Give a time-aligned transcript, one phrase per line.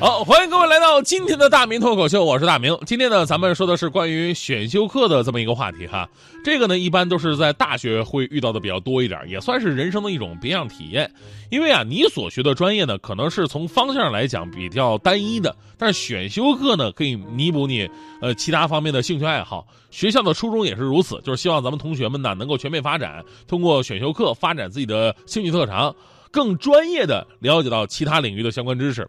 [0.00, 2.76] 好，欢迎各位来到今天的大明脱口秀，我是大明。
[2.84, 6.06] 今天呢，咱们说的是关于选修课的这么一个话题哈。
[6.44, 11.10] 这个呢，一般都是在大学会遇到的比较多一点，也算是人生的一种别样体验。
[11.50, 17.88] 因为啊，你所学的专业呢，可能是从方向上来讲比较单一的，但是选修课呢，可以弥补你
[18.20, 19.66] 呃其他方面的兴趣爱好。
[19.90, 25.94] 学校的初衷也是如此，就是希望咱们同学们呢能够全面发展，通过选修课发展自己的兴趣特长，
[26.30, 29.08] 更专业的了解到其他领域的相关知识。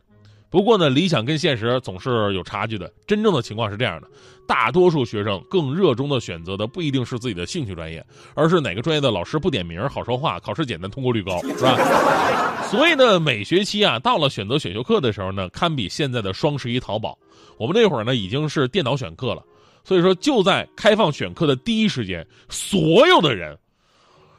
[0.49, 2.91] 不过呢，理想跟现实总是有差距的。
[3.05, 4.07] 真正的情况是这样的：
[4.47, 11.75] 大多数学生更热衷的选择的不一定是自己的兴趣专业，而是哪个专业的老师不点名、好说话、考试简单、通过率高，是吧？
[12.71, 17.17] 所以呢，每学期啊，到了选择选修课的时候呢，堪比现在的双十一淘宝。
[17.57, 19.43] 我们那会儿呢，已经是电脑选课了，
[19.83, 23.57] 所以说就在开放选课的第一时间，所有的人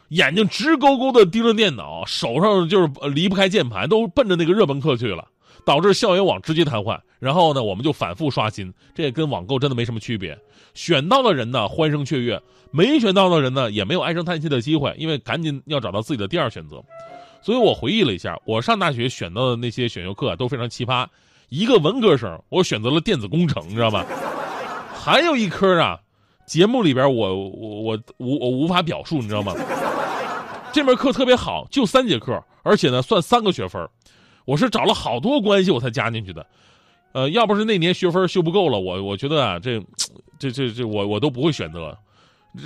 [0.09, 5.27] 眼睛直勾勾的盯着电脑，手上就是离不开键盘，都奔着那个热门课去了。
[5.67, 10.39] 导致校园网直接瘫痪，然后呢，我们就反复刷新，这也跟网购真的没什么区别。
[10.75, 12.39] 选到的人呢，欢声雀跃；
[12.71, 16.81] 没选到的人呢，也没有唉声叹气的机会，因为赶紧要找到自己的第二选择。
[17.43, 21.05] 所以我回忆了一下，我上大学选到的那些选修课都非常奇葩。
[21.49, 24.05] 一个文科生，我选择了电子工程，你知道吗？
[24.95, 25.99] 还有一科啊，
[26.47, 29.53] 节目里边我我我无我无法表述，你知道吗？
[30.73, 33.89] 这门课特别好，就三节课，而且呢，算三个学分。
[34.47, 36.47] 我是找了好多关系我才加进去的，
[37.13, 39.79] 呃，要不是那年学分修不够了，我我觉得啊，这，
[40.39, 41.95] 这这这我我都不会选择。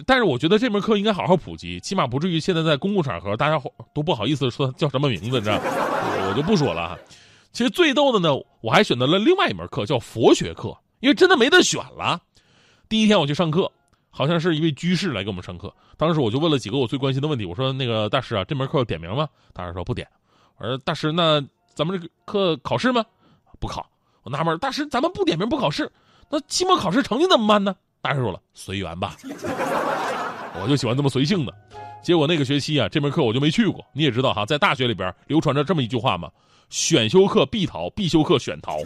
[0.07, 3.61] 但是我觉得这门课应该好好普及，起码不至于现在在公共场合大家
[3.93, 5.59] 都不好意思说叫什么名字，你知道？
[6.29, 6.97] 我就不说了。
[7.51, 12.21] 其实最逗的呢，我还选择了另外一门课叫佛学课，因为真的没得选了。
[12.89, 13.69] 第一天我去上课，
[14.11, 19.27] 好像是一位居士来给我们上课，当时我就问了几个我最关心的问题，我说那个大师啊，这门课点名吗？
[19.53, 20.07] 大师说不点。
[20.59, 21.43] 我说大师那。
[21.75, 23.05] 咱们这个课考试吗？
[23.59, 23.87] 不考。
[24.23, 25.91] 我纳闷，大师，咱们不点名不考试，
[26.29, 27.75] 那期末考试成绩怎么办呢？
[28.03, 29.17] 大师说了，随缘吧。
[30.63, 31.55] 我就喜欢这么随性的。
[32.03, 33.85] 结果那个学期啊，这门课我就没去过。
[33.93, 36.29] 你也知道哈，在大学里边流传着这么一句话嘛：
[36.69, 38.79] 选修课必逃，必修课选逃。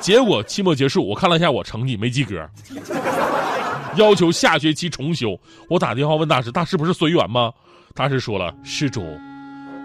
[0.00, 2.48] 结果期末结束，我看了一下我成绩没及格，
[3.96, 5.38] 要求下学期重修。
[5.68, 7.52] 我打电话问大师，大师不是随缘吗？
[7.94, 9.02] 大师说了，施主。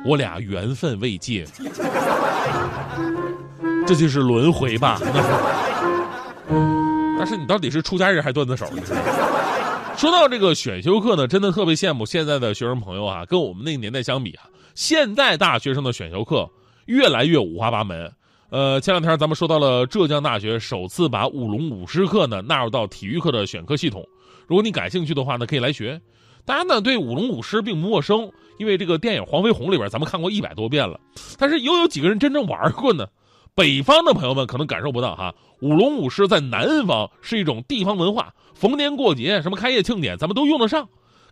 [0.06, 1.46] 我俩缘分未尽，
[3.86, 5.00] 这就是轮回吧。
[7.18, 8.66] 但是你到底是出家人还是段子手？
[9.98, 16.50] 说到这个选修课呢，真的特别羡慕现在的学生朋友啊，跟我们那个年代相比啊，现在大学生的选修课
[16.86, 18.10] 越来越五花八门。
[18.50, 24.04] 呃，前两天咱们说到了浙江大学首次把舞龙舞狮课呢纳入到体育课的选课系统，
[24.48, 26.00] 如果你感兴趣的话呢，可以来学。
[26.50, 31.00] 大家呢对舞龙舞狮并不陌生，因为这个电影《黄飞鸿》里边咱们看过一百多遍了。
[31.38, 33.06] 但是又有几个人真正玩过呢？
[33.54, 40.90] 北方的朋友们可能感受不到哈，舞龙舞狮在南方是一种地方文化，逢年过节、什么开业庆典，咱们都用得上。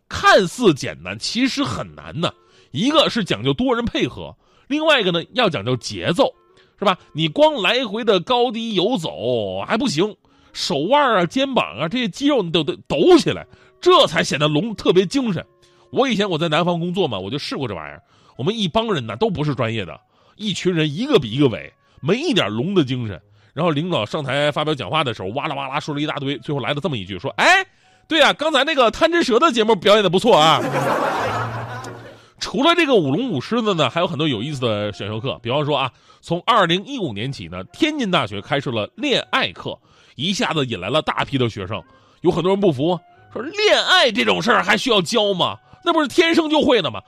[0.08, 2.32] 看似简单，其实很难呢。
[2.70, 4.36] 一个是讲究多人配合，
[4.68, 6.32] 另外一个呢要讲究节奏，
[6.78, 6.96] 是吧？
[7.12, 10.16] 你光来回的高低游走还不行，
[10.54, 13.48] 手腕啊、肩膀啊这些肌肉你都得抖起来。
[13.80, 15.46] 这才显得龙特别精神。
[15.92, 18.02] 我以前我在南方工作嘛，我就试过这玩意儿。
[18.36, 20.00] 我们一帮人呢都不是专业的，
[20.36, 23.20] 一群人一个比一个伟，没一点龙的精神。
[23.54, 27.66] 然后领导上台发表讲话的时候，哇啦哇啦说了一大堆，最后来了这么一句说：“哎，
[28.08, 30.62] 对呀，刚才那个贪吃蛇的节目表演的不错啊。
[32.40, 35.40] ”除了这个舞龙舞狮的呢，还有很多有意思的选修课。
[35.42, 39.76] 比方说啊，从二零一五年起呢，天津大学开设了恋爱课，
[40.16, 41.82] 一下子引来了大批的学生。
[42.22, 43.00] 有很多人不服。
[43.32, 45.58] 说恋爱这种事儿还需要教吗？
[45.84, 47.02] 那不是天生就会的吗？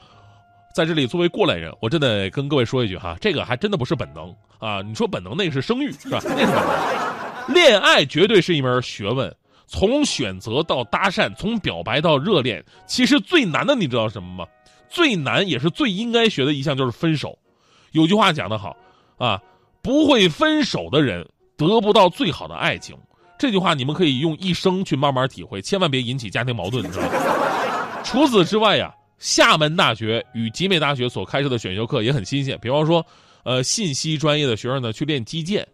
[0.74, 4.82] 在这里，作为过来人，我真的跟各位说一句哈，这个还真的不是本能啊！
[4.82, 6.20] 你说本能那个是生育是吧？
[6.24, 7.54] 那是本能。
[7.54, 9.36] 恋爱绝对是一门学问，
[9.66, 14.46] 从选择到搭讪，从表白到热恋，其实最难的你知道什么吗？
[14.88, 17.38] 最难也是最应该学的一项就是分手。
[17.92, 18.78] 有句话讲得好
[19.18, 19.42] 啊，
[19.82, 21.28] 不会分手的人
[21.58, 22.96] 得不到最好的爱情。
[23.40, 28.04] 这句话你们可以用一生去慢慢体会，千万别引起家庭矛盾，知道吗？
[28.04, 32.60] 除此之外呀，厦门大学与集美大学所开设的选修课也很新鲜。
[32.62, 33.06] 比方说，
[33.44, 35.66] 呃，信息专业的学生呢去练击剑，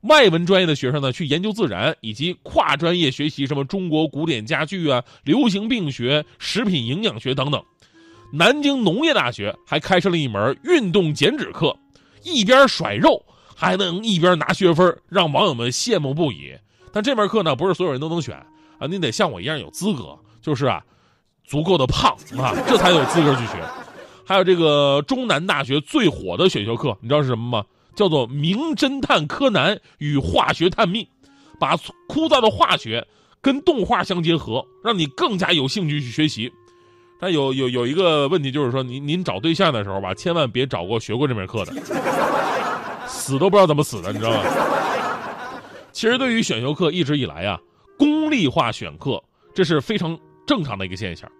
[0.00, 7.62] 外文专业的学生呢去研究自然，以及跨专业学习什么中国古典家具啊、流行病学、食品营养学等等。
[8.32, 11.76] 南京农业大学还开设了一门运动减脂课，
[12.24, 13.24] 一边甩肉。
[13.54, 16.52] 还能一边拿学分让网友们羡慕不已。
[16.92, 18.36] 但这门课呢，不是所有人都能选
[18.78, 20.82] 啊，你得像我一样有资格，就是啊，
[21.44, 23.54] 足够的胖啊，这才有资格去学。
[24.24, 27.64] 还有这个中南大学最火的选修课，你知道是什么吗？
[27.94, 31.04] 叫做《名侦探柯南与化学探秘》，
[31.60, 31.76] 把
[32.08, 33.06] 枯燥的化学
[33.42, 36.50] 跟动画相结合，让你更加有兴趣去学习。
[37.20, 41.74] 但有有有一个问题，就是说您您找对象的时候吧，千万别找过学过这门课的，
[43.06, 44.42] 死都不知道怎么死的，你知道吗？
[46.02, 47.60] 其实对于选修课一直以来啊，
[47.96, 49.22] 功利化选课
[49.54, 51.30] 这是非常正常的一个现象。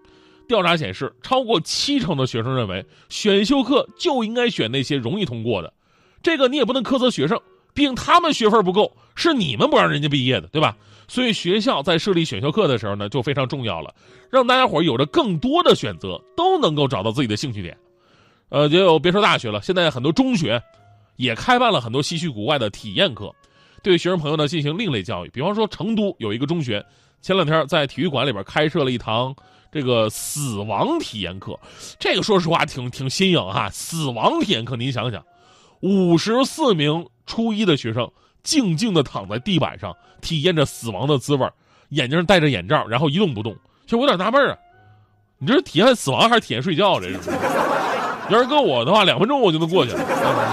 [0.46, 5.74] 调查显示，超过七成的学生认为选修课就应该选那些容易通过的。
[6.22, 7.40] 这个你也不能苛责学生，
[7.74, 10.76] 毕竟他们学分不够，是你们不让人家毕业的，对吧？
[11.08, 13.92] 所以学校在设立选修课的时候呢，就非常重要了，
[14.30, 17.76] 让大家伙有着更多的选择，都能够找到自己的兴趣点。
[18.48, 20.62] 呃，就别说大学了，现在很多中学
[21.16, 23.34] 也开办了很多稀奇古怪的体验课，
[23.82, 25.28] 对学生朋友呢进行另类教育。
[25.30, 26.84] 比方说，成都有一个中学，
[27.20, 29.34] 前两天在体育馆里边开设了一堂
[29.70, 31.58] 这个死亡体验课，
[31.98, 33.68] 这个说实话挺挺新颖哈。
[33.70, 35.22] 死亡体验课，您想想。
[35.80, 38.08] 五十四名初一的学生
[38.42, 41.48] 静静的躺在地板上，体验着死亡的滋味
[41.88, 43.52] 眼睛戴着眼罩，然后一动不动。
[43.84, 44.56] 其实我有点纳闷啊，
[45.38, 47.00] 你这是体验死亡还是体验睡觉？
[47.00, 47.18] 这是？
[48.30, 49.98] 要是搁我的话，两分钟我就能过去了。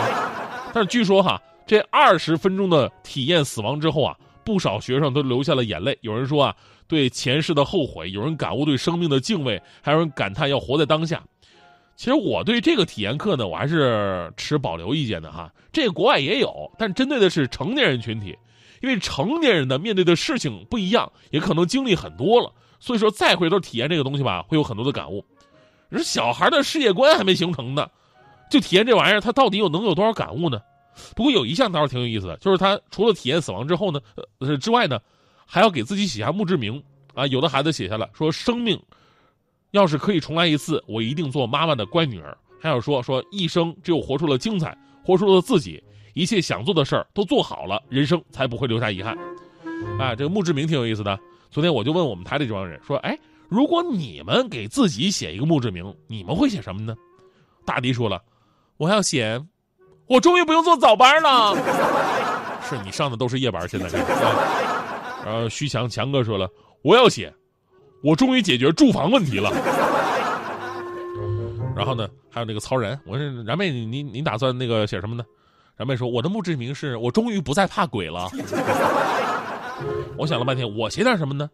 [0.74, 5.96] 但是据说哈，这二十分钟的体验死亡之后啊，不少学生都流下了眼泪。
[6.02, 6.56] 有人说啊，
[6.88, 11.22] 对前世的后悔；有人感悟对生命的敬畏；还有人感叹要活在当下。
[11.96, 15.54] 其实我对这个体验课呢，我还是持保留意见的哈。
[15.72, 18.36] 这个国外也有，但针对的是成年人群体，
[18.82, 25.24] 因为成年人呢面对的事情不一样，也可能经历很多了，所以说再回头体验这个东西吧，会有很多的感悟。
[25.90, 27.88] 人小孩的世界观还没形成呢，
[28.50, 30.60] 就体验这玩意儿，他到底有能有多少感悟呢？
[31.16, 34.00] 不过有一项倒是挺有意思的，就是他除了体验死亡之后呢，
[34.40, 35.00] 呃之外呢，
[35.46, 36.82] 还要给自己写下墓志铭
[37.14, 37.26] 啊。
[37.28, 38.80] 有的孩子写下了说生命。
[39.72, 42.36] 要是可以重来一次，我一定做妈妈的乖女儿。
[42.60, 45.82] 还有说说一生只有活出了精彩，活出了自己，
[46.16, 49.16] 一切想做的事儿都做好了，人生才不会留下遗憾。
[50.00, 51.20] 哎，这个墓志铭挺有意思的。
[51.52, 53.16] 昨天我就问我们台里这帮人说：“哎，
[53.48, 56.96] 如果你们给自己写一个墓志铭，你们会写什么呢？”
[57.64, 58.20] 大迪说了
[58.78, 59.40] ：“我要写，
[60.10, 61.56] 我终于不用做早班了。
[62.68, 63.88] ”是你上的都是夜班，现在。
[65.26, 66.50] 然后徐强强哥说了
[66.84, 67.34] ：“我要写。”
[68.02, 69.52] 我终于解决住房问题了。
[71.76, 75.24] 然后呢，还有那个曹然，我说然妹，你你你打算那个写什么呢？
[75.76, 78.30] 然妹说，我的墓志铭是我终于不再怕鬼了。
[80.18, 81.50] 我想了半天，我写点什么呢？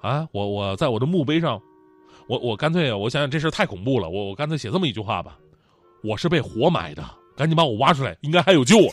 [0.00, 1.60] 啊，我我在我的墓碑上，
[2.28, 5.36] 我我干脆我想想这事太恐怖了，我我干脆写这么一句话吧：
[6.04, 7.04] 我是被活埋的，
[7.40, 8.92] 赶紧把我挖出来，应该还有救啊。